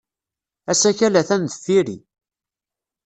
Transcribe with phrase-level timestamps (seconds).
[0.71, 1.97] Asakal atan deffir-i.